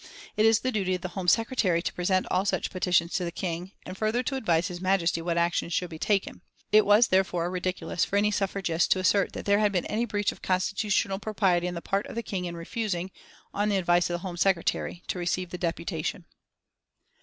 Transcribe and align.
It 0.35 0.47
is 0.47 0.61
the 0.61 0.71
duty 0.71 0.95
of 0.95 1.01
the 1.01 1.09
Home 1.09 1.27
Secretary 1.27 1.79
to 1.79 1.93
present 1.93 2.25
all 2.31 2.43
such 2.43 2.71
petitions 2.71 3.13
to 3.13 3.23
the 3.23 3.31
King, 3.31 3.73
and 3.85 3.95
further 3.95 4.23
to 4.23 4.35
advise 4.35 4.67
His 4.67 4.81
Majesty 4.81 5.21
what 5.21 5.37
action 5.37 5.69
should 5.69 5.91
be 5.91 5.99
taken. 5.99 6.41
It 6.71 6.87
was 6.87 7.09
therefore 7.09 7.51
ridiculous 7.51 8.03
for 8.03 8.15
any 8.15 8.31
Suffragist 8.31 8.89
to 8.93 8.99
assert 8.99 9.33
that 9.33 9.45
there 9.45 9.59
had 9.59 9.71
been 9.71 9.85
any 9.85 10.05
breach 10.05 10.31
of 10.31 10.41
constitutional 10.41 11.19
propriety 11.19 11.67
on 11.67 11.75
the 11.75 11.83
part 11.83 12.07
of 12.07 12.15
the 12.15 12.23
King 12.23 12.45
in 12.45 12.57
refusing, 12.57 13.11
on 13.53 13.69
the 13.69 13.77
advice 13.77 14.09
of 14.09 14.15
the 14.15 14.25
Home 14.25 14.37
Secretary 14.37 15.03
to 15.05 15.19
receive 15.19 15.51
the 15.51 15.59
deputation." 15.59 16.25